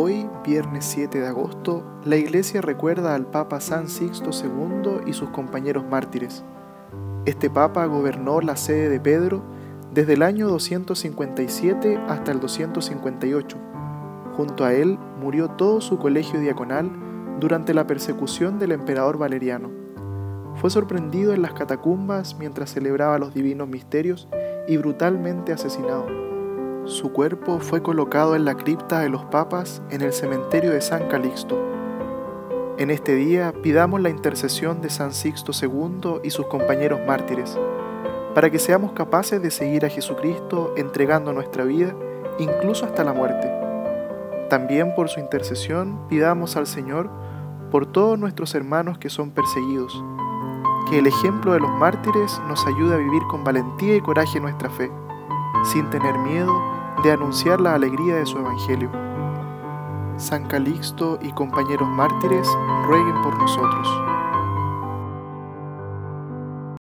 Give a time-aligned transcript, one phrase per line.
[0.00, 5.30] Hoy, viernes 7 de agosto, la Iglesia recuerda al Papa San Sixto II y sus
[5.30, 6.44] compañeros mártires.
[7.26, 9.42] Este Papa gobernó la sede de Pedro
[9.92, 13.56] desde el año 257 hasta el 258.
[14.36, 16.92] Junto a él murió todo su colegio diaconal
[17.40, 19.68] durante la persecución del emperador Valeriano.
[20.54, 24.28] Fue sorprendido en las catacumbas mientras celebraba los divinos misterios
[24.68, 26.27] y brutalmente asesinado.
[26.88, 31.06] Su cuerpo fue colocado en la cripta de los papas en el cementerio de San
[31.08, 31.58] Calixto.
[32.78, 37.58] En este día pidamos la intercesión de San Sixto II y sus compañeros mártires,
[38.34, 41.94] para que seamos capaces de seguir a Jesucristo entregando nuestra vida
[42.38, 43.52] incluso hasta la muerte.
[44.48, 47.10] También por su intercesión pidamos al Señor
[47.70, 50.02] por todos nuestros hermanos que son perseguidos,
[50.88, 54.70] que el ejemplo de los mártires nos ayude a vivir con valentía y coraje nuestra
[54.70, 54.90] fe,
[55.64, 58.90] sin tener miedo de anunciar la alegría de su Evangelio.
[60.16, 62.48] San Calixto y compañeros mártires,
[62.86, 63.88] rueguen por nosotros.